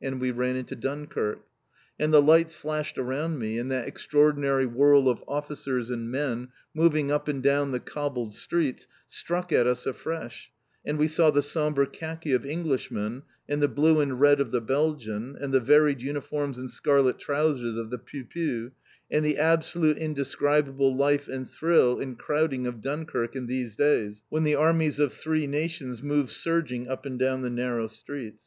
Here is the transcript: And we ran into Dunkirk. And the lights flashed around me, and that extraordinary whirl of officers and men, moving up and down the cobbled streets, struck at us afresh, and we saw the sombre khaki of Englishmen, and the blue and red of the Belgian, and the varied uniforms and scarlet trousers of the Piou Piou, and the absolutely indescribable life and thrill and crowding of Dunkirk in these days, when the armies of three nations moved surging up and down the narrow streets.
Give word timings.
And 0.00 0.22
we 0.22 0.30
ran 0.30 0.56
into 0.56 0.74
Dunkirk. 0.74 1.40
And 2.00 2.10
the 2.10 2.22
lights 2.22 2.54
flashed 2.54 2.96
around 2.96 3.38
me, 3.38 3.58
and 3.58 3.70
that 3.70 3.86
extraordinary 3.86 4.64
whirl 4.64 5.06
of 5.06 5.22
officers 5.28 5.90
and 5.90 6.10
men, 6.10 6.48
moving 6.72 7.10
up 7.12 7.28
and 7.28 7.42
down 7.42 7.72
the 7.72 7.78
cobbled 7.78 8.32
streets, 8.32 8.86
struck 9.06 9.52
at 9.52 9.66
us 9.66 9.84
afresh, 9.84 10.50
and 10.82 10.96
we 10.98 11.06
saw 11.08 11.30
the 11.30 11.42
sombre 11.42 11.86
khaki 11.86 12.32
of 12.32 12.46
Englishmen, 12.46 13.22
and 13.50 13.62
the 13.62 13.68
blue 13.68 14.00
and 14.00 14.18
red 14.18 14.40
of 14.40 14.50
the 14.50 14.62
Belgian, 14.62 15.36
and 15.38 15.52
the 15.52 15.60
varied 15.60 16.00
uniforms 16.00 16.58
and 16.58 16.70
scarlet 16.70 17.18
trousers 17.18 17.76
of 17.76 17.90
the 17.90 17.98
Piou 17.98 18.24
Piou, 18.24 18.70
and 19.10 19.26
the 19.26 19.36
absolutely 19.36 20.00
indescribable 20.02 20.96
life 20.96 21.28
and 21.28 21.50
thrill 21.50 22.00
and 22.00 22.18
crowding 22.18 22.66
of 22.66 22.80
Dunkirk 22.80 23.36
in 23.36 23.44
these 23.46 23.76
days, 23.76 24.24
when 24.30 24.44
the 24.44 24.54
armies 24.54 24.98
of 24.98 25.12
three 25.12 25.46
nations 25.46 26.02
moved 26.02 26.30
surging 26.30 26.88
up 26.88 27.04
and 27.04 27.18
down 27.18 27.42
the 27.42 27.50
narrow 27.50 27.86
streets. 27.88 28.42